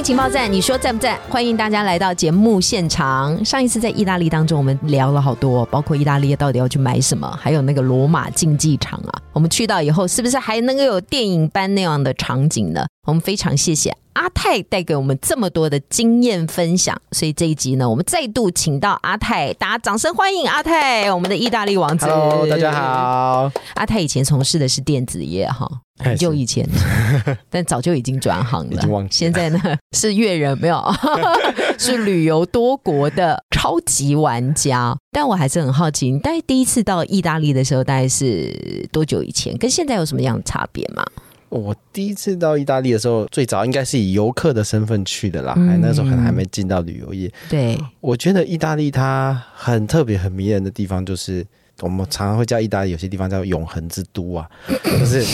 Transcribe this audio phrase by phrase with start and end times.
[0.00, 1.20] 意情报站，你说赞不赞？
[1.28, 3.44] 欢迎大家来到节目现场。
[3.44, 9.20] 上一次在意大利当中，我们聊了好多，包括意大利到底要去买什么，还有那个罗马竞技场啊。
[9.34, 12.86] 我们去到以后，是不是还能够有电影般那样的场景呢？
[13.06, 22.06] 我们非常谢谢阿泰带给我们这么多的经验分享，所以这一集呢，我们再度请到阿泰，大家掌声欢迎阿泰，我们的意大利王子。
[22.06, 23.52] Hello，大家好。
[23.74, 25.70] 阿泰以前从事的是电子业哈，
[26.02, 26.66] 很久以前，
[27.48, 29.06] 但早就已经转行了。
[29.10, 29.60] 现在呢
[29.96, 30.82] 是越人没有，
[31.78, 34.96] 是旅游多国的超级玩家。
[35.12, 39.56] 但我还是很好奇，你大概第一次到意大利的时候，大概是多久以前？
[39.58, 41.04] 跟现在有什么样的差别吗？
[41.48, 47.28] 我第一次到意大利的时候，最早应该是以游客的身份去的啦，嗯还那时候可能还没进到旅游业。
[47.48, 51.44] 对，我觉得意大利它很特别、很迷人的地方，就是
[51.80, 54.46] 我们常常会叫意大利有些地方叫永恒之都啊，
[54.84, 55.24] 就是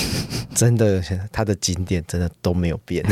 [0.54, 1.02] 真的
[1.32, 3.04] 它的景点真的都没有变，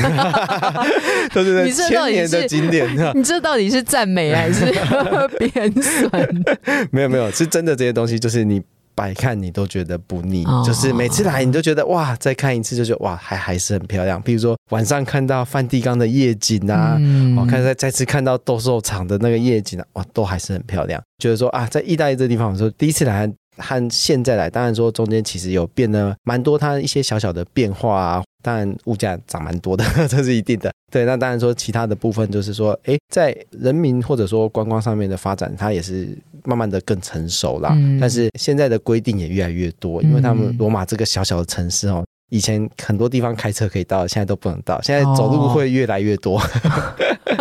[1.34, 2.88] 都是你这到底千年的是景点。
[3.14, 4.64] 你这到底是赞美还是
[5.38, 6.44] 贬损？
[6.90, 8.62] 没有没有，是真的这些东西，就是你
[8.94, 14.20] 百看你都觉得不腻，哦就是每次来你都觉得哇，再看一次就觉得哇，还还是很漂亮。
[14.22, 21.02] 比如说晚上看到梵蒂冈的夜景啊，嗯我、看再再次看到斗兽场的那个夜景啊，哇，都还是很漂亮。
[21.18, 28.22] 觉得说啊，在意大利这地方，我说第一次来和现在来，当然说中间其实有变得蛮多，它一些小小的变化啊。
[28.44, 30.70] 当然物价涨蛮多的， 这是一定的。
[30.92, 37.72] 对，那当然说其他的部分就是说，哎，在人民或者说观光上面的发展，它也是慢慢的更成熟啦。
[37.74, 42.04] 嗯但是现在的规定也越来越多，因为他们嗯罗马这个小小的城市哦。
[42.30, 44.80] 以前很多地方开车可以到，现在都不能到。
[44.82, 46.40] 现在走路会越来越多。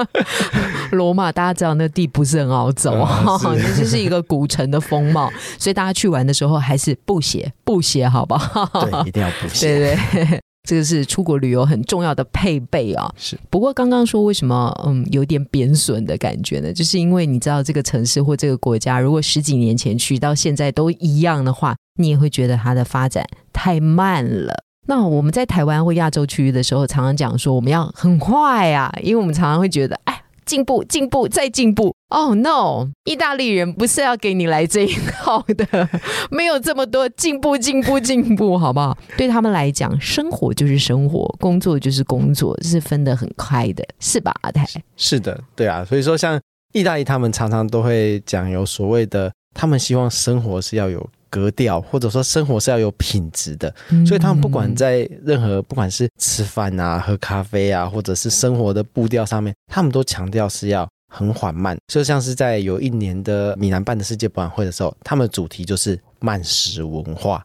[0.92, 8.66] 罗马大家知道那地不是很好走，嗯 是那就是一个古城的风貌，所以大家去玩的时候还是布鞋，布鞋好不好？
[8.86, 9.80] 对，一定要布鞋。
[9.80, 10.42] 对对。
[10.68, 13.14] 这个是出国旅游很重要的配备啊。
[13.18, 16.72] 是，不过刚刚说为什么嗯有点贬损的感觉呢？
[16.72, 24.64] 就是因为你知道这个城市或这个国家，如果十几年前去到现在都一样的话，你也会觉得它的发展太慢了。
[24.88, 31.96] 那我们在台湾或亚洲区域的时候，常常讲说我们要很快啊，因为我们常常会觉得，哎，进步、进步再进步。
[32.10, 32.90] Oh no！
[33.06, 35.90] 意大利人不是要给你来这一套的，
[36.30, 38.96] 没有这么多进步、进步、进步，好不好？
[39.18, 44.32] 对他们来讲，生活就是生活，工作就是工作，是分得很开的，是吧？
[44.42, 45.84] 阿泰，是的，对啊。
[45.84, 46.40] 所以说，像
[46.74, 53.74] 意大利，他们常常都会讲有所谓的，他们希望生活是要有格调，或者说生活是要有品质的。
[54.06, 61.76] 所以他们不管在任何，不管是吃饭啊、喝咖啡啊，或者是生活的步调上面，他们都强调是要很缓慢。
[61.88, 67.44] 就像是在有一年的米兰办的世界博览会的时候，他们的主题就是慢食文化，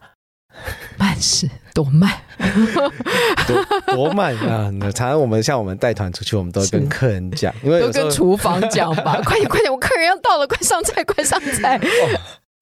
[0.98, 2.12] 慢食多慢，
[3.48, 4.70] 多多慢啊！
[4.92, 11.80] 常常我们像我们带团出去，我们都会跟客人讲，因为都跟厨房讲吧， 快点快点，我客人要到了，快上菜，快上菜。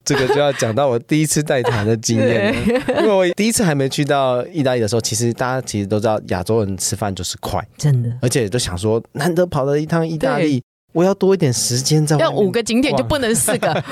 [0.07, 2.61] 这个就要讲到我第一次带团的经验了。
[3.03, 10.63] 因为我第一次还没去到意大利的时候，其实大家其实都知道亚洲人吃饭就是快，真的，而且都想说难得跑了一趟意大利，
[10.93, 13.85] 我要多一点时间在要五个景点就不能四个。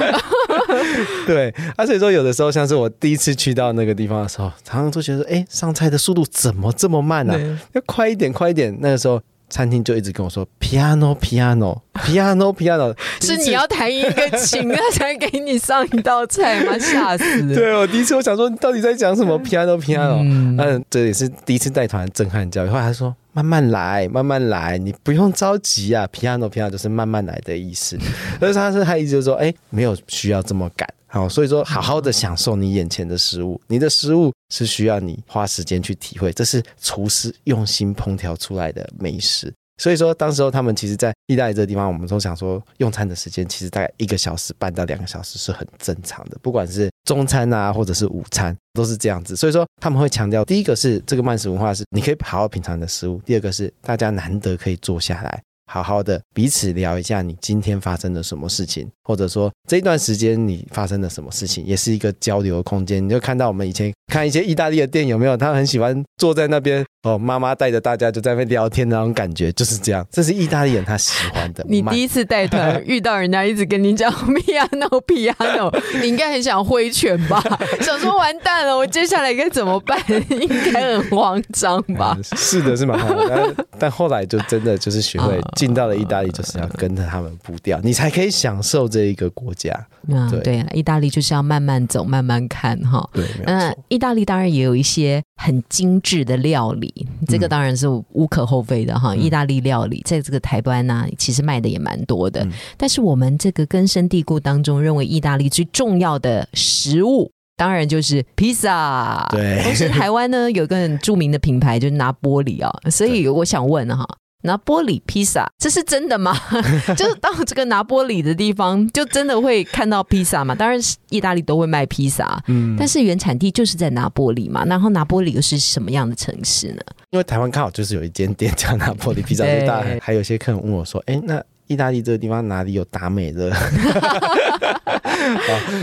[1.27, 7.59] 对，而且说有的时候像是我第一次去到那个地方的时候，常常都觉得哎上菜的速度怎么这么慢啊？
[7.73, 8.77] 要快一点，快一点。
[8.81, 16.77] 那个时候餐厅就一直跟我说 piano piano piano piano， 是你要弹一个琴，他才给你上一道菜吗？
[16.81, 17.55] 吓死了！
[17.55, 20.19] 对我第一次我想说你到底在讲什么 piano piano？
[20.23, 22.69] 嗯嗯，这也是第一次带团震撼教育。
[22.69, 26.07] 后来他说慢慢来，慢慢来，你不用着急啊。
[26.13, 27.99] piano piano 就是慢慢来的意思。
[28.41, 30.89] 但是他是他一直就说，哎，没有需要这么赶。
[31.15, 39.55] 好，所以说好好的享受你眼前的食物，你的食物是需要你花时间去体会，这是厨师用心烹调出来的美食。
[39.81, 49.37] 所以说，当时候他们其实，在意大利这个地方，我们都想说，用餐的时间其实大概一个小时半到两个小时是很正常的，不管是中餐啊，或者是午餐，都是这样子。
[49.37, 55.41] 所以说，他们会强调，第一个是这个慢食文化是你可以好好品尝你的食物，第二个是大家难得可以坐下来。
[55.67, 63.05] 好好的彼此聊一下你今天发生了什么事情，或者说这段时间你发生了什么事情，也是一个交流的空间。
[63.05, 65.37] 你就看到我们以前看一些意大利的店有没有？
[65.37, 70.07] 他很喜欢坐在那边哦，妈妈带着大家就在那边聊天的那种感觉，就是这样。
[70.09, 71.65] 这是意大利人他喜欢的。
[71.69, 77.43] 你第一次带团遇到人家一直跟你讲 piano piano，你应该很想挥拳吧？
[77.81, 79.99] 想说完蛋了，我接下来该怎么办？
[80.31, 82.17] 应该很慌张吧？
[82.37, 83.27] 是的，是蛮慌的。
[83.29, 89.75] 但但后来就真的就是学会进到了意大利，就是要跟着他们步调，你才可以享受这一个国家。
[90.07, 93.09] 嗯，对，意大利就是要慢慢走，慢慢看哈。
[93.13, 96.93] 对，嗯，意大利当然也有一些很精致的料理，
[97.27, 99.17] 这个当然是无可厚非的哈。
[99.17, 102.47] 意大利料理在这个台湾呢，其实卖的也蛮多的。
[102.77, 109.27] 但是我们这个根深蒂固当中，认为意大利最重要的食物，当然就是披萨。
[109.31, 114.07] 对，同时台湾呢有个很著名的品牌就是拿玻璃啊，所以我想问哈。
[114.45, 116.39] 拿玻璃披萨，这是真的吗？
[116.97, 120.55] 就是到这个拿玻璃的地方，就真的会看到披萨嘛？
[120.55, 124.65] 当然是意大利都会卖披萨，嗯，但是原产地就是在拿玻里嘛。
[124.67, 126.83] 然后拿玻里又是什么样的城市呢？
[127.11, 133.51] 因为台湾刚好就是有一间店叫拿玻里披萨，所以大家还有些客人问我说：“哎，那意大利这个地方哪里有达美乐？”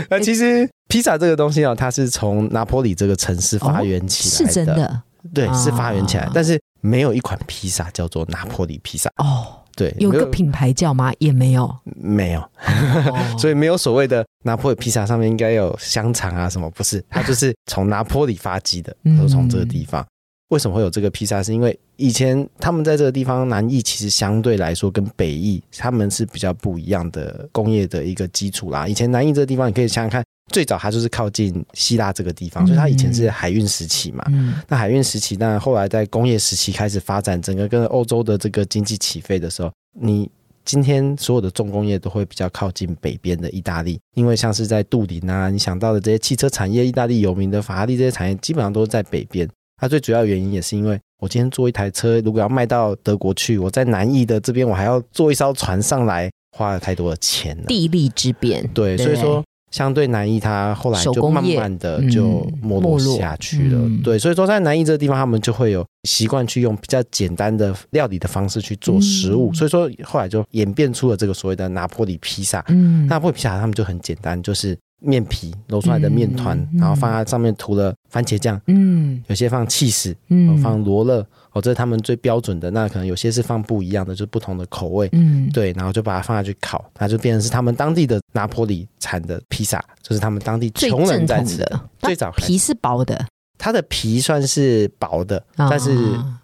[0.08, 5.02] 那其实披萨这个东西哦，它是从拿玻里这个城市发源起来的，是真的，
[5.34, 6.60] 对，是发源起来，但是。
[6.82, 11.12] 没有一款披萨叫做拿破里披萨哦，对，有个品牌叫吗？
[11.18, 12.44] 也没有，没有，
[13.38, 16.68] 所以没有所谓的拿破里披萨上面应该有香肠啊什么？
[16.72, 20.04] 不是， 它就是从拿破里发迹的，都从这个地方。
[20.48, 21.42] 为什么会有这个披萨？
[21.42, 28.86] 是因为以前他们在这个地方，南艺其实相对来说跟北艺他们是比较不一样的工业的一个基础啦。
[28.86, 30.22] 以前南艺这个地方，你可以想想看。
[30.50, 34.24] 最早它就是靠近希腊这个地方，所以它以前是海运时期嘛。
[34.68, 40.28] 那海运时期，那后来在工业时期开始发展，整个跟欧洲的这个经济起飞的时候，你
[40.64, 49.48] 今天所有的重工业都会比较靠近北边的意大利，因为像是在杜林啊，你想到的这些汽车产业，意大利有名的法拉利这些产业，基本上都是在北边。
[49.80, 57.64] 它最主要原因也是因为我今天坐一台车，如果要卖到德国去，我在南意的这边，我还要坐一艘船上来，花了太多的钱了。
[57.66, 59.42] 地利之便，对，所以说。
[59.72, 63.90] 相对南艺，它后来就慢慢的就没落下去了。
[64.04, 69.52] 对，所以说在南艺这个地方，他们就会有习惯去用比较简单的料理的方式去做食物。
[69.52, 72.64] 所以说后来就演变出了这个所谓的拿破里披萨。
[73.08, 81.26] 拿破里披萨他们就很简单，就是面皮揉出来的面团，然后放在上面涂了番茄酱，嗯，有些放气死，嗯，放罗勒。
[81.52, 82.70] 哦，这是他们最标准的。
[82.70, 85.08] 那可能有些是放不一样的，就是不同的口味。
[85.12, 91.80] 嗯，对，然后就把它放下去烤，它就变成是他们当地的拿坡里产的披萨，就是他们当地穷人在吃的。
[92.00, 93.24] 最早皮是薄的。
[93.62, 95.96] 它的皮算是薄的，但是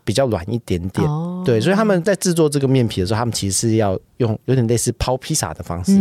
[0.04, 1.04] 比较软一点点。
[1.44, 5.96] 对，所以他们在制作这个面皮的时候，他们其实是要用有点类似抛披萨的方式，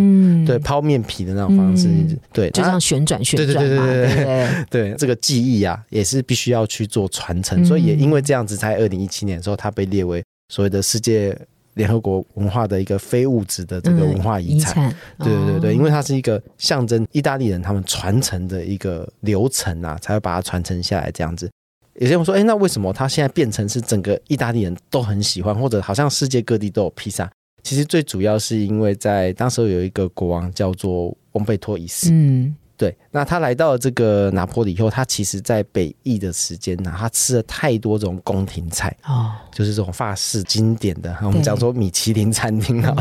[0.45, 1.89] 对，抛面皮的那种方式，
[2.31, 3.61] 对，就像旋转旋转嘛。
[3.61, 7.65] 对对对对 对，这个技艺啊，也是必须要去做传承。
[7.65, 11.35] 所以也因为这样子，在二零一七年的时候，它被列为所谓的世界。
[11.77, 21.49] 联合国文化的一个非物质的这个文化遗产，对对对对，因为它是一个象征意大利人他们传承的一个流程啊，才会把它传承下来这样子。
[21.93, 27.31] 有些人说，哎，那为什么它现在变成是整个意大利人都很喜欢，或者好像世界各地都有披萨？
[27.63, 32.55] 其实最主要是因为在当时有一个国王叫做翁贝托一世，嗯。
[32.77, 42.95] 对，那他来到这个拿坡里以后，他其实在北翼的时间呢，他吃了太多种宫廷菜哦，就是这种法式经典的，我们讲说米其林餐厅啊，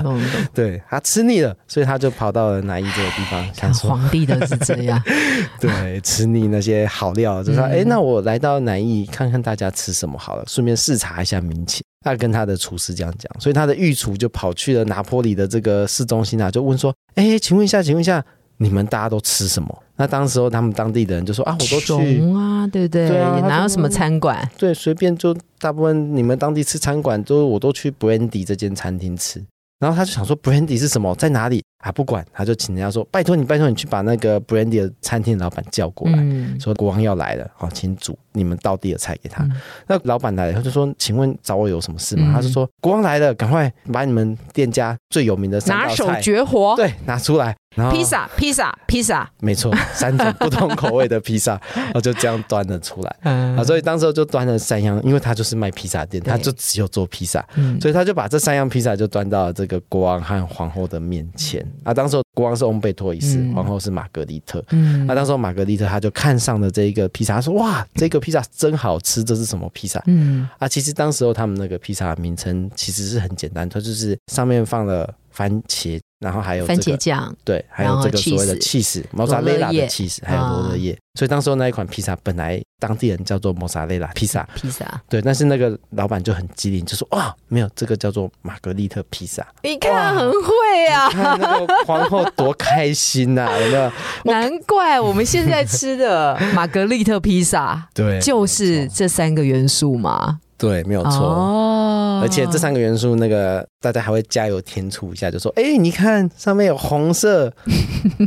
[0.54, 4.98] 对他吃腻了，所以他就跑到了南翼这个地方，想说皇帝都是这样，
[5.60, 11.84] 对，吃腻那些好料，就说哎，那我来到南翼看看大家吃什么好了，顺便视察一下民情。
[12.02, 18.24] 他跟他的厨师这样讲，所以他的御厨就跑去了拿破里的这个市中心啊，就问说，哎，请问一下，请问一下。
[18.58, 19.82] 你们大家都吃什么？
[19.96, 23.08] 那当时候他们当地的人就说啊，我都去啊，对不对？
[23.08, 24.48] 对啊，哪有什么餐馆？
[24.58, 29.44] 对，随便就大部分你们当地吃餐馆，都我都去 Brandy 这间餐厅吃。
[29.78, 31.92] 然后他就想说，Brandy 是什么，在哪里啊？
[31.92, 36.18] 不管，他就请人家说，拜托你，拜托你去把那个 Brandy 的餐厅老板叫过来，
[36.58, 39.46] 说国王要来了，好，请煮你们当地的菜给他。
[39.86, 42.32] 那老板来了，他就说，请问找我有什么事吗？
[42.34, 47.56] 他就说，国王来了，赶快把你们店家最有名的拿手绝活，对，拿出来。
[47.76, 53.16] 然后披萨，披萨，披萨，没错，三种不同口味的披萨，然 后就这样端了出来。
[53.20, 57.44] 啊，所以当时就端了三样，因为他就是卖披萨店，他就只有做披萨，
[57.78, 61.62] 所以他就把这三样披萨就端到了这个国王和皇后的面前。
[61.84, 64.64] 啊，当时国王是翁贝托一世，皇后是玛格丽特。
[64.70, 76.00] 嗯，那当时玛格丽特她就看上了这一个披萨，他说：“哇，这个披萨真好吃，这是什么披萨？”嗯，啊，其实当时候他们那个披萨名称其实是很简单，它就是上面放了番茄。
[76.18, 80.96] 然后还有番这个茄酱，对，还有这个所谓的 cheese cheese 摩萨雷拉的罗勒叶 cheese，还有罗勒叶。
[81.18, 89.46] 所以当时候那一款披萨本来当地人叫做摩萨雷拉披萨，披萨，对，但是那个老板就很机灵，就说哇，没有这个叫做玛格丽特披萨。
[89.62, 91.08] 你看很会啊。
[91.10, 93.92] 看那个皇后多开心呐、 有没有？
[94.24, 100.40] 难怪我们现在吃的玛格丽特披萨 对就是这三个元素嘛。
[100.58, 101.20] 对，没有错。
[101.20, 101.82] 哦
[102.22, 107.52] 而且这三个元素，那个大家还会加油添醋一下，就说：“哎、你看上面有红色、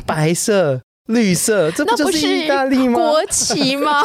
[0.06, 4.04] 白色、绿色，这不就是意大利吗国旗吗？？”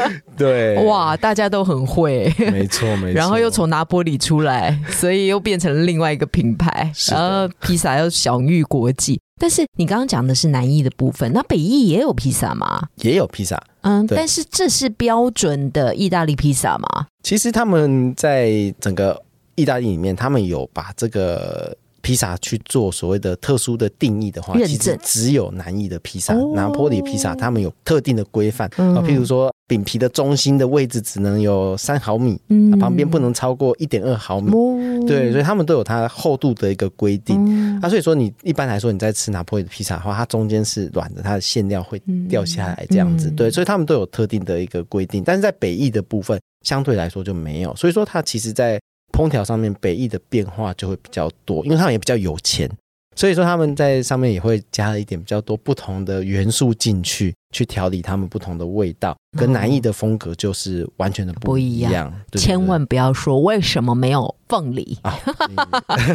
[0.36, 2.30] 对，，哇，大家都很会。
[2.38, 3.18] 没错没错。
[3.18, 6.92] 然后又从拿玻里出来，所以又变成了另外一个品牌。
[7.10, 9.18] 然后披萨又享誉国际。
[9.40, 12.88] 但是你刚刚讲的是南艺的部分，那北艺也有披萨吗？
[12.96, 13.58] 也有披萨。
[13.80, 17.06] 嗯，但是这是标准的意大利披萨吗？
[17.22, 19.22] 其实他们在整个
[19.54, 21.74] 意大利里面，他们有把这个
[22.10, 34.50] 披萨去做所谓的特殊的定义的话，其实只有南意的披萨、哦拿坡里披萨，他们有特定的规范嗯啊，譬如说饼皮的中心的位置只能有三毫米，嗯旁边不能超过一点二毫米。
[34.50, 37.36] 哦对，所以他们都有它厚度的一个规定。
[37.48, 43.28] 嗯啊，所以说你一般来说你在吃拿破里的披萨的话，它中间是软的，它的馅料会掉下来这样子。
[43.30, 47.72] 嗯对，所以他们都有特定的一个规定，但是在北翼的部分相对来说就没有。
[47.76, 48.80] 所以说它其实在
[49.20, 52.70] 空调上面，北翼的变化就会比较多，因为他们也比较有钱。
[53.14, 65.16] 所以说他们在上面也会加了一点比较多不同的元素进去，去调理他们不同的味道，跟南艺的风格就是完全的不一样千万不要说为什么没有凤梨，啊，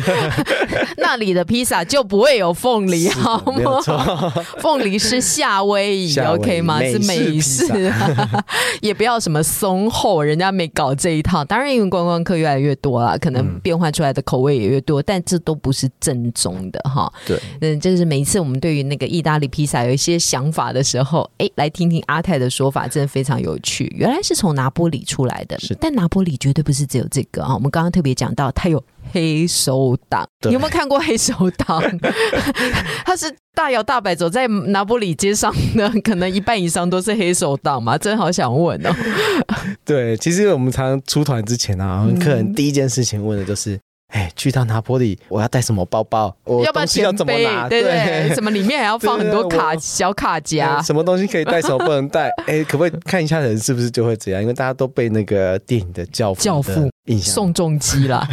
[0.97, 3.81] 那里的披萨就不会有凤梨，好吗？
[4.59, 6.81] 凤梨是夏威夷，OK 吗？
[6.81, 7.93] 是美披式，
[8.81, 11.43] 也不要什么松厚，人家没搞这一套。
[11.45, 17.11] 当然，因为观光客越来越多了，可能嗯变换出来的口味也越多，但这都不是正宗的哈。
[17.25, 23.93] 对，嗯，就是每一次我们对于那个意大利披萨有一些想法的时候，哎，来听听阿泰的说法，真的非常有趣。
[23.97, 27.53] 原来是从拿玻里出来的是，但拿玻里绝对不是只有这个啊。
[27.53, 31.81] 我们刚刚特别讲到，它有黑手党，你有没有看过黑手党？
[33.05, 38.89] 他是大摇大摆走在拿玻里街上的，可能一半以上都是黑手党嘛，真好想问哦。
[39.85, 43.79] 对，其实我们常常出团之前啊，我们客人第一件事情问的就是。
[44.09, 46.33] 哎，去到拿坡里，我要带什么包包？
[46.45, 47.67] 我要不要钱背怎么拿？？
[47.67, 50.83] 对对，什么里面还要放很多卡小卡夹呃。
[50.83, 52.29] 什么东西可以带，什么不能带？
[52.45, 54.41] 哎，可不可以看一下人是不是就会这样？
[54.41, 58.25] 因为大家都被那个电影的教父教父的印象宋仲基啦，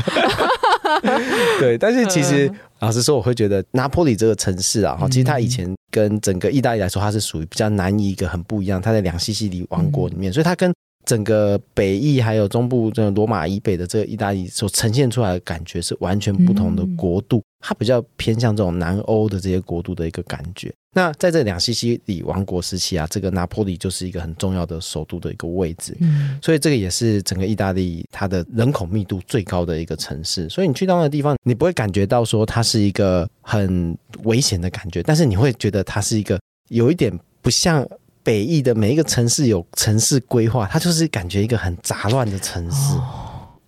[1.59, 8.81] 对，但是其实嗯老实说，我会觉得拿坡里这个城市啊，哈，其实它以前跟整个意大利来说，它是属于比较南移一个很不一样。
[8.81, 10.73] 它在两西西里王国里面，所以它跟
[11.05, 17.43] 整个北翼还有中部这个罗马以北的这个意大利所呈现出来的感觉是完全不同的国度。
[17.65, 20.73] 它比较偏向这种南欧的这些国度的一个感觉。
[20.95, 25.97] 那在这两西西里王国时期啊，这个拿坡里就是一个很重要的首都的一个位置。
[26.01, 30.49] 嗯，所以这个也是整个意大利它的人口密度最高的一个城市。
[30.49, 37.89] 所以你去到那个地方，你不会感觉到说它是一个很危险的感觉，但是你会觉得它是一个有一点不像
[38.23, 42.97] 北翼的每一个城市有城市规划，它就是感觉一个很杂乱的城市。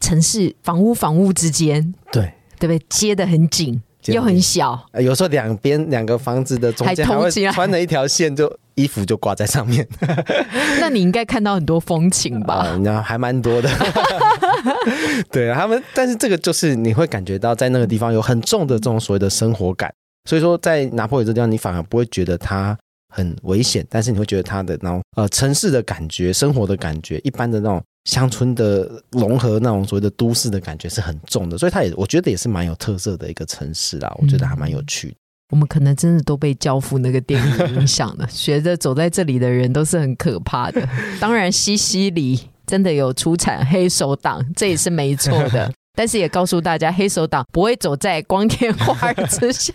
[0.01, 2.33] 城市房屋房屋之间，对。
[2.57, 2.87] 对不对？
[2.89, 4.87] 接的很紧，又很很小。
[4.93, 9.87] 呃有时候两边两个房子的中间还会穿了一条线，就衣服就挂在上面
[10.81, 12.77] 那你应该看到很多风情啊，吧？
[12.83, 13.69] 那还蛮多的。
[15.31, 19.93] 对啊，他们，但是这个就是你会感觉到在那个地方有很重的这种所谓的生活感，
[20.31, 22.79] 所以说在拿破仑这地方，你反而不会觉得它
[23.15, 35.15] 很危险，但是你会觉得它的那种呃城市的感觉、生活的感觉，一般的那种乡村的融合那种所谓的都市的感觉是很重的，所以它也我觉得也是蛮有特色的一个城市啦，我觉得还蛮有趣的。
[35.53, 40.89] 我们可能真的都被《教父》那个电影影响了，学着走在这里的人都是很可怕的。
[41.21, 45.73] 当然，西西里真的有出产黑手党，这也是没错的。
[45.95, 49.73] 但是也告诉大家，黑手党不会走在光天化日之下，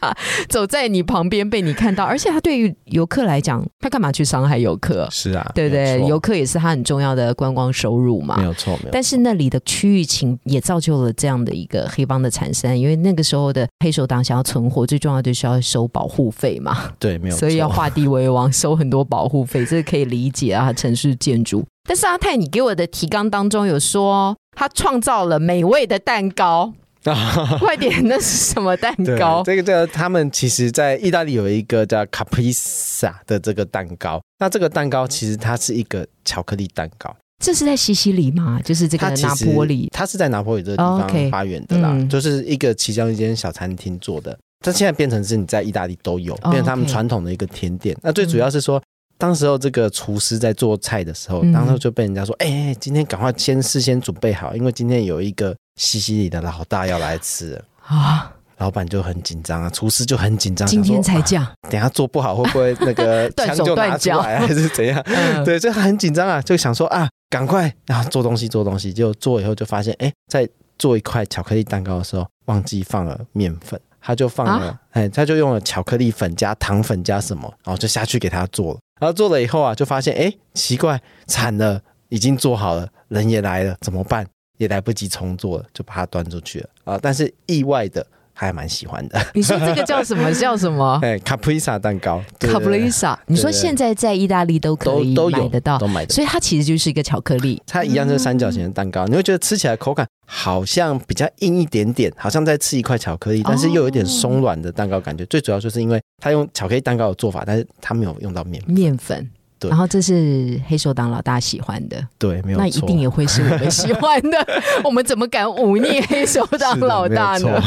[0.49, 5.07] 走在你旁边被你看到， 而且他对于游客来讲，他干嘛去伤害游客？
[5.11, 6.05] 是啊，对不对？
[6.07, 8.43] 游客也是他很重要的观光收入嘛没。
[8.43, 8.89] 有错，没有错。
[8.91, 21.65] 但是那里的区域情也造就了这样的一个黑帮的产生，因为那个时候的黑手党想要存活，最重要的就是要收保护费嘛，对，没有错，所以要画地为王，收很多保护费，这个可以理解啊，城市建筑。
[21.87, 26.73] 但是阿泰，你给我的提纲当中有说，他创造了美味的蛋糕，
[27.59, 29.41] 快点，那是什么蛋，糕？
[29.41, 34.21] 这个这个他们其实，在意大利有一个叫 Caprisa 的这个蛋糕。
[34.37, 38.59] 那这个蛋糕其实它是一个巧克力蛋糕，这是在西西里吗？
[38.61, 39.87] 就是这个拿它其实坡里。
[39.93, 44.37] 它是在拿坡里这个地方发源的啦，嗯就是一个其中一间小餐厅做的。
[44.59, 47.95] 它现在变成是你在意大利都有，哦变成他们传统的一个甜点。
[48.03, 48.83] 那最主要是说，
[49.19, 51.51] 当时候这个厨师在做菜的时候，嗯。
[51.51, 64.99] 当时候就被人家说：“哎、今天赶快先事先准备好，因为今天有一个西西里的老大要来吃。”啊，老板就很紧张啊，厨师就很紧张，今天才讲，啊等下做不好会不会那个 断手枪就拿断脚出来， 还是怎样？
[65.05, 65.43] 嗯。
[65.43, 70.47] 对，就很紧张啊，就想说啊，赶快然后做东西做东西，结果做以后就发现，哎，在
[70.77, 74.79] 做一块巧克力蛋糕的时候忘记放了面粉，他就放了，啊？
[74.91, 84.27] 哎、他就用了巧克力粉加糖粉加什么，然后就下去给他做了，然后做了以后啊，就发现，哎，奇怪，惨了，已经做好了，人也来了，怎么办？
[84.57, 86.99] 也来不及重做了，就把它端出去了啊！
[87.01, 88.05] 但是意外的
[88.45, 90.31] 还蛮喜欢的， 你说这个叫什么？
[90.33, 90.97] 叫什么？
[91.03, 92.89] 哎，卡布里萨蛋糕对对对。
[92.89, 93.17] Caprese？
[93.25, 96.15] 你说现在在意大利都可以都都买得到，都买得到。
[96.15, 97.61] 所以它其实就是一个巧克力。
[97.67, 105.25] 它一样是三角形的蛋糕，你会觉得吃起来口感好像比较硬一点点，好像在吃一块巧克力，但是又有点松软的蛋糕感觉。
[105.25, 114.47] 最主要就是因为它用巧克力蛋糕的做法，但是它没有用到面，面粉，对然后这是黑手党老大喜欢的，对，没有错，那一定也会是我们喜欢的。
[114.83, 117.61] 我们怎么敢忤逆黑手党老大呢？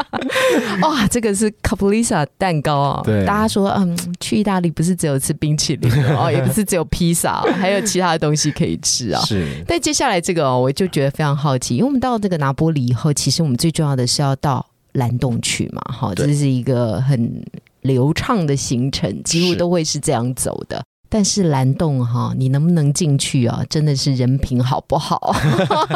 [0.82, 3.02] 哇，这个是 c a p r i s a 蛋糕啊！
[3.04, 9.20] 对大家说，嗯，去意大利不是只有吃冰淇淋 哦，也不是只有披萨哦，还有其他的东西可以吃啊。
[9.22, 17.42] 是但接下来这个、哦，我就觉得非常好奇，因为我们到这个拿波里以后，其实我们最重要的是要到蓝洞去嘛，哈，对这是一个很
[17.82, 20.82] 流畅的行程，几乎都会是这样走的。
[21.08, 23.62] 但是蓝洞哈，你能不能进去啊？
[23.68, 25.34] 真的是人品好不好？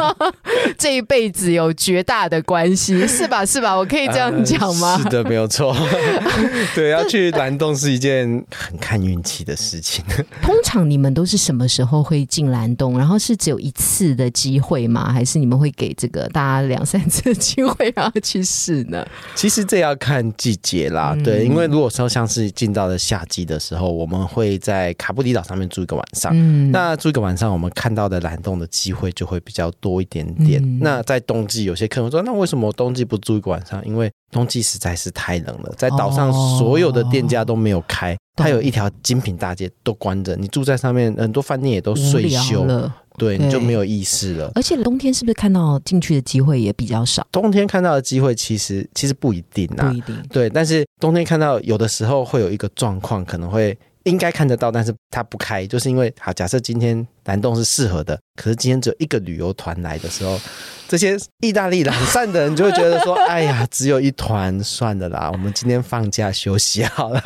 [0.77, 3.45] 这一辈子有绝大的关系，是吧？
[3.45, 3.75] 是吧？
[3.75, 4.93] 我可以这样讲吗？
[4.95, 5.75] 呃是的，没有错。
[6.73, 10.03] 对，要去蓝洞是一件很看运气的事情。
[10.41, 12.97] 通常你们都是什么时候会进蓝洞？
[12.97, 15.11] 然后是只有一次的机会吗？
[15.11, 19.05] 还是你们会给这个大家两三次的机会然后去试呢？
[19.35, 26.31] 其实这要看季节啦，嗯对，因为如果说像是进到了夏季的时候，我们会在卡布里岛上面住一个晚上。
[26.33, 30.61] 嗯，那住一个晚上，我们看到的蓝洞的机会就会比较多一点点。
[30.63, 33.85] 嗯那在冬季，有些客人说，那为什么冬季不住一个晚上？
[33.85, 42.93] 因为冬季实在是太冷了，在岛上哦所有的店家都没有开，懂它有一条精品大街都关着，你住在上面，很多饭店也都睡休，了。
[43.17, 44.49] 对，对你就没有意识了。
[44.55, 47.27] 而且冬天是不是看到进去的机会也比较少？
[47.31, 50.23] 冬天看到的机会其实其实不一定啊不，一定。
[50.29, 60.39] 对，但是冬天看到有的时候会有一个状况，可能会应该看得到，但是它不开，就是因为好，假设今天蓝洞是适合的，可是今天只有一个旅游团来的时候，
[60.87, 67.21] 这些意大利懒散的人就会觉得说，哎呀，只有一团，算了啦，我们今天放假休息好了，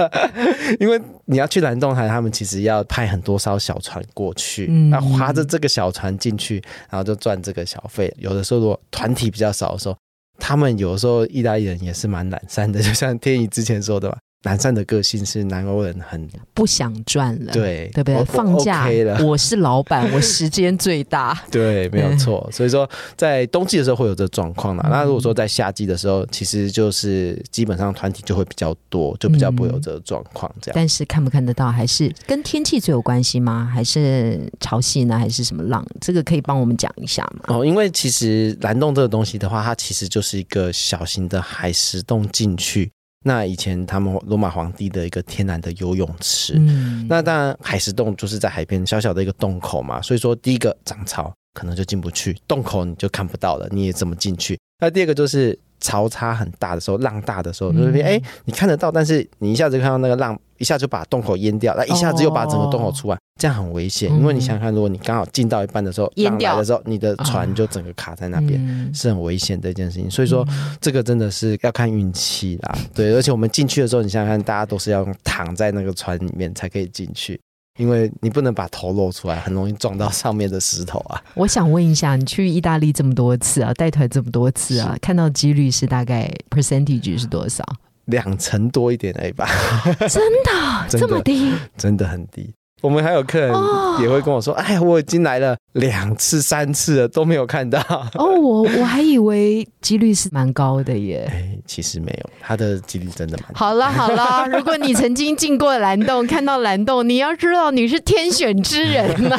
[0.79, 8.13] 因为你要去蓝洞海，他们其实要派很多艘小船过去，嗯那划着这个小船进去，然后就赚这个小费。
[8.17, 9.95] 有的时候如果团体比较少的时候，
[10.38, 18.23] 他们有时候意大利人也是蛮懒散的，就像天宇之前说的吧，懒散的个性是南欧人很不想赚了，对对不对？
[18.25, 21.38] 放假 OK 了， 我是老板， 我时间最大。
[21.51, 22.47] 对，没有错。
[22.51, 24.84] 所以说，在冬季的时候会有这状况啦。
[24.86, 30.49] 嗯那如果说在夏季的时候，其实就是基本上团体就会比较多，就比较不会有这个状况。
[30.62, 33.69] 这样，但是看不看得到，还是跟天气最有关系吗？
[33.73, 35.17] 还是潮汐呢？
[35.17, 35.86] 还是什么浪？
[35.99, 37.45] 这个可以帮我们讲一下吗？
[37.47, 42.91] 哦，因为其实蓝洞这个东西的话，它其实就是一个小型的海石洞进去。
[43.27, 54.59] 那以前他们罗马皇帝的一个天然的游泳池，嗯，那当然，海石洞就是在海边小小的一个洞口嘛，所以说第一个涨潮可能就进不去，洞口你就看不到了，你也怎么进去？
[54.79, 64.11] 那第二个就是潮差很大的时候，浪大的时候，就是嗯哎、诶你看得到，但是你一下子看到那个浪，一下就把洞口淹掉，那一下子又把整个洞口出来，这样很危险。
[64.11, 68.59] 嗯因为你想想看，如果你刚好进到一半的时候，淹掉的时候，你的啊船就整个卡在那边。
[68.67, 70.47] 嗯是很危险的一件事情，所以说
[70.81, 72.75] 这个真的是要看运气啦。
[72.93, 77.39] 对，而且我们进去的时候，你想想看，大家都是要躺在那个船里面才可以进去，
[77.77, 81.21] 因为你不能把头露出来，很容易撞到上面的石头啊。
[81.35, 87.63] 我想问一下，你去意大利这么多次啊，带团这么多次啊，看到几率是大概 percentage 是多少？
[88.05, 89.47] 两成多一点而已吧，
[90.07, 91.51] 真的真的这么低？
[91.75, 92.53] 真的很低。
[92.81, 97.79] 我们还有客人哦也会跟我说：“哎呀，我已经来了两次、三次了，都没有看到。
[98.15, 101.25] 哦，我我还以为几率是蛮高的”耶。
[101.31, 103.55] 哎，其实没有，它的几率真的蛮低。
[103.55, 109.38] 好了好了， 如果你曾经进过蓝洞，看到蓝洞，你要知道你是天选之人呐、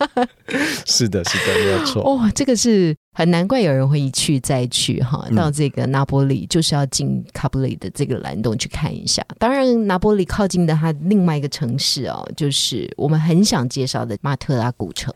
[0.86, 2.02] 是的，是的，没有错。
[2.02, 9.24] 哦，这个是很难怪有人会一去再去哈，嗯到这个拿波里就是要进卡布里的这个蓝洞去看一下。
[9.38, 15.10] 当然，拿波里靠近的它另外一个城市哦，就是我们很想介绍的马特拉古城，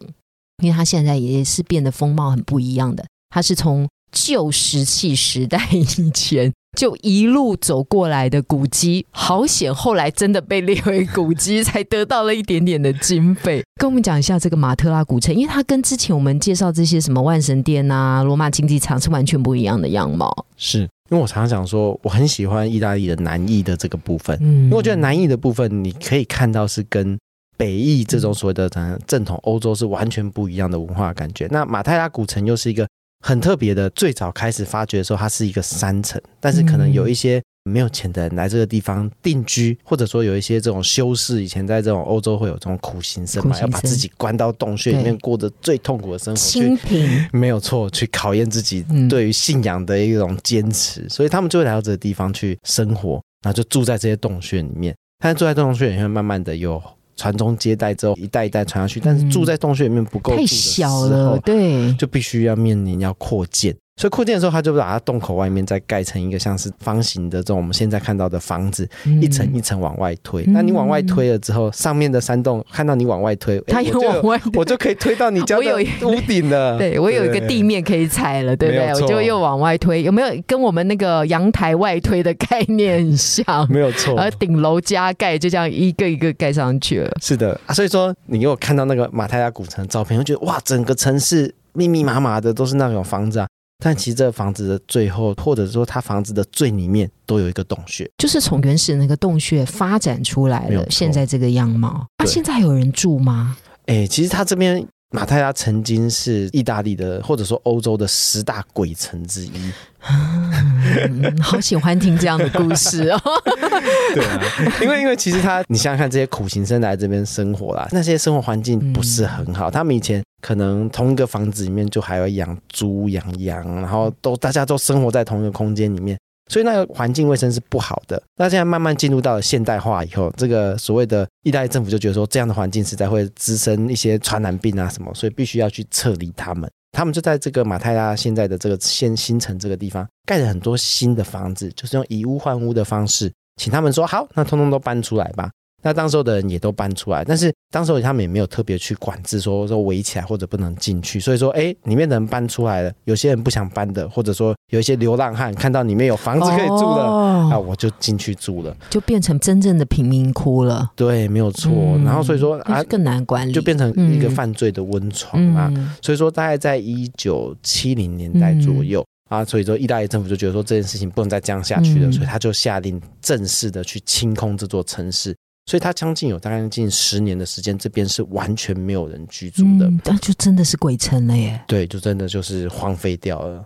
[0.62, 3.04] 因为它现在也是变得风貌很不一样的。
[3.28, 9.74] 它是从旧石器时代以前就一路走过来的古迹，好险！
[9.74, 13.62] 后来真的被列为古迹，才得到了一点点的经费。
[13.80, 20.46] 跟我们讲一下这个马特拉古城，因为它跟之前我们介绍这些什么万神殿啊、罗马竞技场是完全不一样的样貌。
[20.56, 27.18] 是因为我常常讲说，我很喜欢意大利的南意的这个部分，嗯因为我觉得南意的部分你可以看到是跟
[27.56, 31.46] 北意这种所谓的呃正统欧洲是完全不一样的文化感觉。
[31.50, 32.87] 那马泰拉古城又是一个
[33.20, 45.18] 很特别的，最早开始发掘的时候，它是一个山城，但是可能有一些没有钱的人来这个地方定居，或者说有一些这种修士，以前在这种欧洲会有这种苦行僧嘛，要把自己关到洞穴里面，对。
[45.18, 49.06] 过着最痛苦的生活，去清贫，没有错，去考验自己嗯。
[49.09, 54.94] 对于信仰的一种坚持，所以他们就会来到这个地方去生活，然后就住在这些洞穴里面。
[55.22, 56.83] 但是住在洞穴里面，慢慢的有
[57.20, 58.98] 传宗接代之后，一代一代传下去。
[58.98, 63.76] 但是住在洞穴里面不够住太的时候小了，对，就必须要面临要扩建。
[64.00, 70.42] 所以扩建的时候，他就把它洞口外面再盖成一个像是方形的这种我们现在看到的房子，嗯一层一层往外推。
[70.46, 76.78] 嗯那你往外推了之后，上面的山洞看到你往外推，它有诶我就往外我就可以推到你家的我有一屋顶了。
[76.80, 78.90] 对我有一个地面可以踩了，对不对？
[78.94, 83.44] 我就又往外推，有没有跟我们那个阳台外推的概念很像？
[83.70, 87.10] 没有错，而顶楼加盖，就这样一个一个盖上去了。
[87.20, 93.46] 是的啊，所以说你有看到那个马泰亚古城的照片，会觉得哇，整个城市密密麻麻的都是那种房子啊。
[93.81, 98.09] 但其实这个房子的最后，或者说它房子的最里面，都有一个洞穴。
[98.19, 102.07] 就是从原始那个洞穴发展出来了，现在这个样貌。
[102.19, 103.57] 那、对现在还有人住吗？
[103.87, 109.73] 哎，其实它这边马泰拉曾经是意大利的，或者说欧洲的十大鬼城之一。
[110.09, 113.20] 嗯， 好喜欢听这样的故事哦。
[114.14, 114.40] 对啊，
[114.81, 119.68] 因为因为其实他，你想想看，这些苦行僧来这边生活啦，那些生活环境不是很好。
[119.70, 126.16] 他们以前可能同一个房子里面就还要养猪、养羊，然后都大家都生活在同一个空间里面，
[126.50, 128.20] 所以那个环境卫生是不好的。
[128.36, 136.68] 那现在慢慢进入到了现代化以后，这个所谓的意大利政府就觉得说，这样的环境实在会滋生一些传染病啊什么，所以必须要去撤离他们。
[136.90, 145.48] 他们就在这个马泰拉现在的这个现新城这个地方盖了很多新的房子，就是用以屋换屋的方式，请他们说好，那通通都搬出来吧。
[145.82, 158.76] 那当时候的人也都搬出来，但是当时候他们也没有特别去管制说说围起来或者不能进去，所以说哎，里面的人搬出来了，有些人不想搬的，或者说有一些流浪汉看到里面有房子可以住的，啊，哦，我就进去住了。
[158.90, 160.90] 就变成真正的贫民窟了。
[160.96, 161.70] 对，没有错。
[161.72, 165.70] 嗯然后所以说啊，更难管理，就变成一个嗯犯罪的温床啊。
[165.76, 175.37] 嗯所以说，大概在一九七零年代左右、啊，所以说意大利政府就觉得说这件事情不能再这样下去了，嗯所以他就下令正式的去清空这座城市。
[175.70, 179.87] 所以他将近有大概近十年的时间，这边是完全没有人居住的。
[179.87, 181.62] 嗯，那就真的是鬼城了耶。
[181.68, 183.64] 对，就真的就是荒废掉了。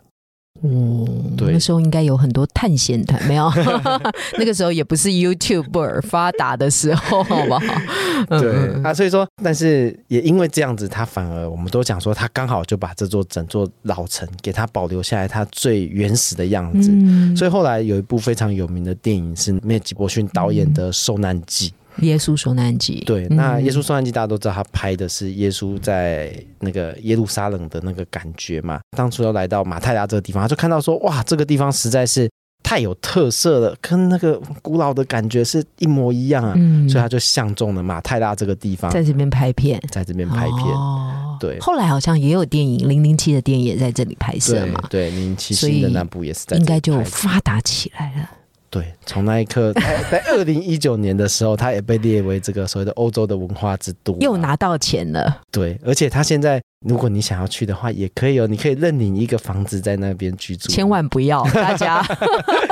[0.60, 3.50] 哦，对那时候应该有很多探险团，没有？
[4.38, 7.60] 那个时候也不是 YouTuber 发达的时候，好不好？
[8.28, 16.90] 嗯对啊，所以说，但是也因为这样子，他反而我们都讲说，他刚好就把这座整座老城给他保留下来，他最原始的样子。
[16.92, 21.70] 嗯所以后来有一部非常有名的电影是梅吉伯逊导演的《受难记》。
[21.98, 28.80] 耶稣受难记，对，嗯那《耶稣受难记》大家都知道，他拍的是耶稣在那个耶路撒冷的那个感觉嘛。
[28.96, 32.28] 当初要来到马太拉这个地方，他就看到说，哇，这个地方实在是
[32.62, 36.54] 太有特色了，跟那个古老的感觉是一模一样啊。
[36.57, 40.74] 嗯所以他就相中了马太拉这个地方，在这边拍片，在这边拍片。
[40.74, 48.30] 哦对后来好像也有电影《零零七》的电影也在这里拍摄对嘛，对，零零七新的那部也是在应该就发达起来了。
[48.74, 60.68] 对，从那一刻， 在在二零一九年的时候，它也被列为这个所谓的欧洲的文化之都嘛，又拿到钱了，对，而且它现在，如果你想要去的话，也可以哦，你可以认领一个房子在那边居住。
[60.68, 62.04] 千万不要，大家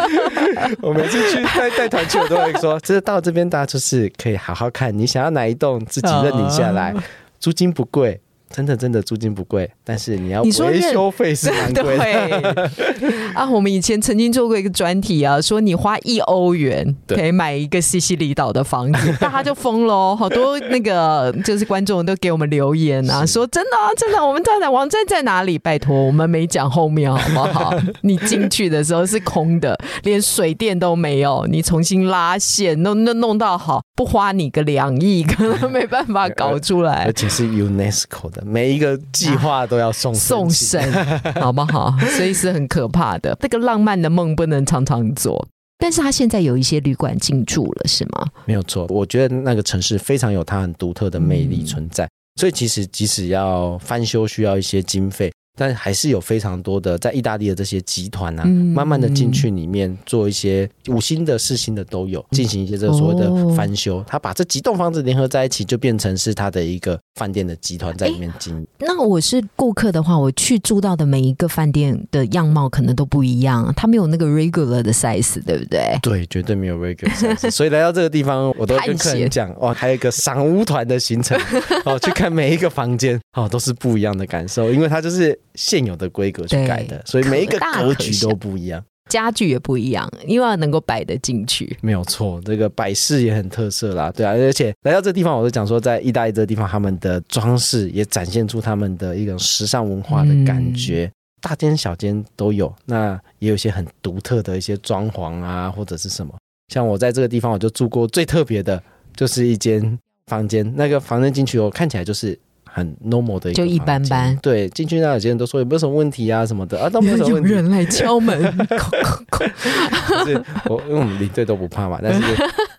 [0.83, 7.05] 我每次去带带团去，我都会说，这到这边大家就是可以好好看，你想要哪一栋自己认领下来，啊
[7.39, 8.21] 租金不贵。
[8.53, 12.71] 真的真的租金不贵，但是你要维修费是蛮贵的。
[13.35, 20.15] 啊，我们以前曾经做过一个专题啊，说你花一欧元可以买一个西西里岛的房子，大家就疯了哦。
[20.21, 25.59] 好多那个就是观众都给我们留言啊，说真的、啊、真的，我们站在网站在哪里？
[25.59, 27.75] 拜托，我们没讲后面好不好？
[28.03, 37.13] 你进去的时候是空的，连水电都没有，你重新拉线弄弄弄到好，不花你个两亿，可能没办法搞出来而。
[37.13, 40.93] 且是 UNESCO 的，每一个计划都要送送神，
[41.35, 41.97] 好不好？
[42.17, 43.37] 所以是很可怕的。
[43.41, 45.47] 这个浪漫的梦不能常常做。
[45.79, 48.27] 但是他现在有一些旅馆进驻了，是吗？
[48.45, 52.09] 没有错，我觉得那个城市非常有它很独特的魅力存在。
[52.41, 64.03] 所以其实即使要翻修需要一些经费，但还是有非常多的在意大利的这些集团啊，嗯慢慢的进去里面做一些五星的、四星的都有，进行一些这个所谓的翻修。
[64.07, 68.67] 他把这几栋房子联合在一起，就变成是他的一个饭店的集团在里面经营。
[68.79, 75.99] 那我是顾客的话，我去住到的每一个饭店的样貌可能都不一样，它没有那个 regular 的 size，对不对？
[76.03, 77.51] 对，绝对没有 regular size。
[77.53, 81.39] 所以来到这个地方，我都跟客人讲，哦，还有一个赏屋团的行程，
[81.85, 91.77] 哦，去看每一个房间，哦，都是不一样的感受，因为它就是现有的规格去改的，所以每一个格局都不一样，家具也不一样，因为要能够摆得进去。
[91.81, 101.07] 没有错，这个摆饰也很特色啦，对啊，而且来到这地方，我就讲说，在意大利这个地方，他们的装饰也展现出他们的一种时尚文化的感觉。
[101.07, 101.13] 嗯
[101.43, 106.33] 大间小间都有，那也有一些很独特的一些装潢啊，或者是什么。
[106.73, 108.81] 像我在这个地方，我就住过最特别的，
[109.17, 110.73] 就是一间房间。
[110.77, 112.39] 那个房间进去哦，看起来就是
[112.73, 114.37] 很 normal 的一个，就一般般。
[114.39, 117.51] 对，进去那有些人都说有没有什么问题啊什么的啊，都没有什么问题。
[117.51, 118.41] 有人来敲门，
[120.25, 122.23] 是我因为我们领队都不怕嘛，但是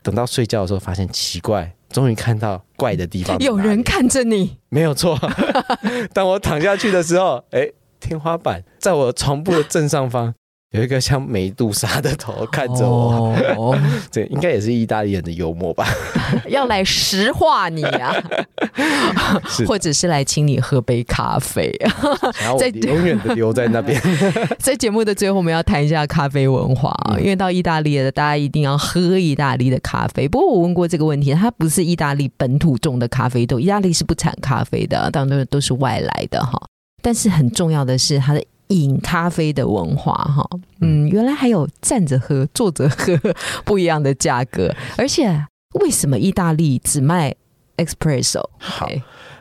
[0.01, 5.19] 等到睡觉的时候发现奇怪，终于看到怪的地方， 有人看着你，没有错。
[6.13, 7.69] 当我躺下去的时候，哎。
[8.06, 10.34] 天花板在我床铺的正上方
[10.73, 15.88] 有一个像美杜莎的头看着我，哦、 这应该也是意大利人的幽默吧？
[16.49, 18.12] 要来石化你啊，
[19.67, 21.71] 或者是来请你喝杯咖啡，
[22.41, 24.01] 然后永远的留在那边。
[24.57, 30.27] 在节目的最后，我们要谈一下咖啡文化啊，因为到意大利的大家一定要喝意大利的咖啡。
[30.27, 36.59] 不过我问过这个问题，它不是意大利本土种的咖啡豆，意大利是不产咖啡的，当然都是外来的哈。
[37.03, 40.47] 但是很重要的是，它的饮咖啡的文化，哈，
[40.81, 43.17] 嗯，原来还有站着喝、坐着喝
[43.63, 45.45] 不一样的价格，而且
[45.81, 47.33] 为什么意大利只卖
[47.77, 48.41] espresso？
[48.57, 48.89] 好，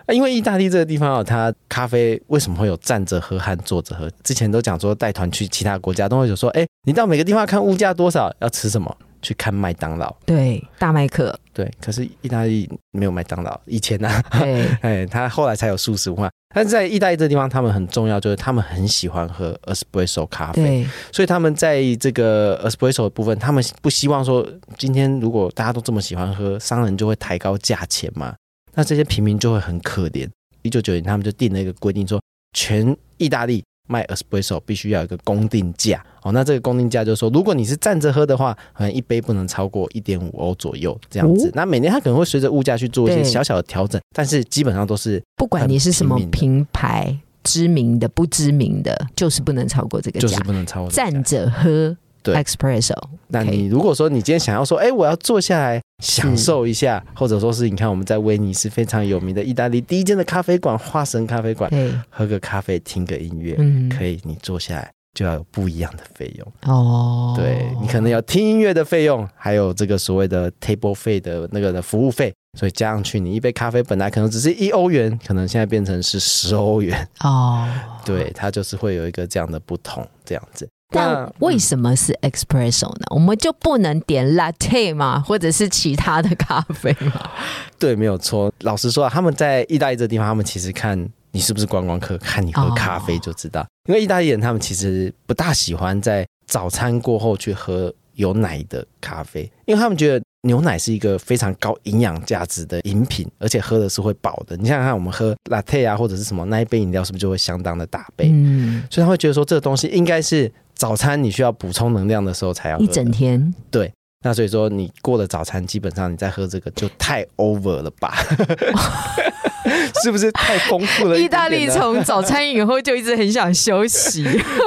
[0.09, 4.11] 因为意大利这个地方啊，它咖啡为什么会有站着喝和坐着喝？
[4.23, 8.95] 之前都讲说带团去其他国家都会有说，哎，你到每个地方看物价多少，要吃什么？
[9.23, 11.71] 去看麦当劳，对，大麦克，对。
[11.81, 16.31] 可是意大利没有麦当劳，以前呢，对， 哎，他后来才有素食文化。
[16.55, 28.35] 但是在意大利这地方，他们很重要，就是他们很喜欢喝 espresso 咖啡，所以他们在这个 espresso 的部分，他们不希望说，今天如果大家都这么喜欢喝，商人就会抬高价钱嘛，
[28.75, 30.29] 那这些平民就会很可怜。
[30.63, 32.21] 一九九零，他们就定了一个规定，说
[32.57, 33.63] 全意大利。
[33.89, 41.51] 卖 espresso 必须要有一个公定价哦，那这个公定价就是说，如果你是站着喝的话，可能一杯不能超过一点五欧左右这样子。
[41.55, 51.97] 那每年它可能会随着物价去做一些小小的调整，但是基本上都是不管你是什么品牌，知名的不知名的，就是不能超过这个价，就是不能超过站着喝。
[52.25, 52.95] 对，espresso。
[53.27, 61.69] 那你如果说你今天想要说，哎，我要坐下来享受一下，或者说是你看我们在威尼斯非常有名的意大利第一间的咖啡馆——花神咖啡馆，
[62.09, 67.35] 喝个咖啡，听个音乐，嗯，可以，你坐下来就要有不一样的费用哦。
[67.37, 77.69] 对你可能要听音乐的费用，还有这个所谓的 table 费的那个的服务费，所以加上去，你一杯咖啡本来可能只是一欧元，可能现在变成是十欧元哦。
[78.05, 80.69] 对，它就是会有一个这样的不同，这样子。
[80.95, 83.07] 但为什么是 espresso 呢？
[83.15, 85.25] 我们就不能点 latte 吗？
[85.27, 87.31] 或者是其他的咖啡吗？
[87.79, 88.53] 对，没有错。
[88.61, 93.67] 老实说啊，他们在意大利这地方，他们其实看你是不是观光客，看你喝咖啡就知道。
[93.89, 104.57] 因为意大利人他们其实不大喜欢在早餐过后去喝有奶的咖啡，因为他们觉得牛奶是一个非常高营养价值的饮品，而且喝的是会饱的。
[104.57, 108.29] 你想想看，我们喝 latte 啊，或者是什么那一杯饮料，是不是就会相当的大杯？
[108.31, 110.53] 嗯，所以他会觉得说这个东西应该是。
[110.75, 113.93] 早餐你需要补充能量的时候才要一整天，对，
[114.23, 118.15] 那所以说你过了早餐，基本上你再喝这个就太 over 了吧？
[120.03, 121.17] 是不是太丰富了？
[121.19, 124.25] 意大利从早餐以后就一直很想休息，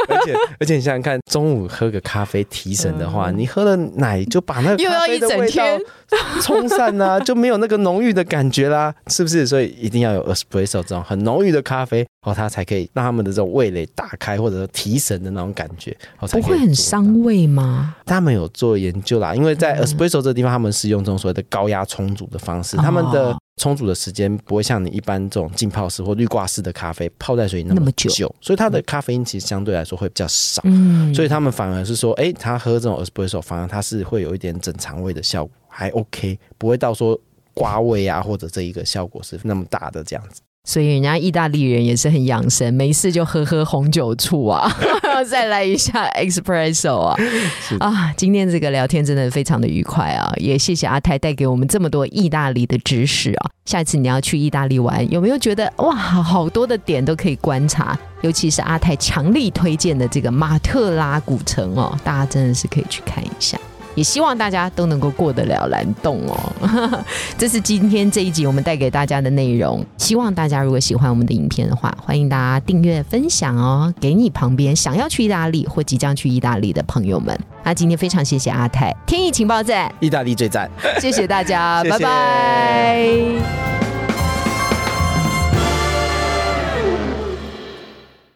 [0.08, 5.80] 而且而且你想想看，中午喝个咖啡提神的话，你喝了奶就把那又要一整天
[6.42, 9.46] 冲散啦，就没有那个浓郁的感觉啦，是不是？
[9.46, 17.96] 所以一定要有 espresso 这种很浓郁的咖啡，哦，它才可以让他们的这种味蕾打开，或者说提神的那种感觉，不会很伤胃吗？
[18.06, 23.34] 他们有做研究啦，因为在 espresso 这个地方，他们是用这种所谓的高压冲煮的方式，他们的。
[23.58, 28.10] 冲煮的时间不会像你一般这种浸泡式或滤挂式的咖啡泡在水里那么久，
[28.42, 30.62] 所以它的咖啡因其实相对来说会比较少。
[30.66, 37.18] 嗯，所以他们反而是说，哎，他喝这种 espresso，反而它是会有一点整肠胃的效果，还 OK，不会到说
[37.54, 40.42] 刮胃啊或者这一个效果是那么大的这样子。
[40.66, 44.70] 所以人家意大利人也是很养生，没事就喝喝红酒醋啊，
[45.30, 47.16] 再来一下 espresso 啊
[47.80, 48.14] 啊！
[48.18, 53.52] 今天这个聊天真的非常的愉快啊，也谢谢阿泰带给我们这么多意大利的知识啊。
[53.66, 57.98] 下次你要去意大利玩，有没有觉得哇，好多的点都可以观察？
[58.22, 63.56] 尤其是阿泰强力推荐的这个马特拉古城哦，大家真的是可以去看一下。
[63.96, 67.04] 也希望大家都能够过得了蓝洞哦。
[67.38, 69.84] 这是今天这一集我们带给大家的内容。
[69.98, 77.38] 希望大家如果喜欢我们的影片的话，欢迎大家订阅分享哦，给你旁边想要去意大利或即将去意大利的朋友们。
[77.64, 83.95] 那今天非常谢谢阿泰，天意情报站，意大利最赞，谢谢大家， 拜拜。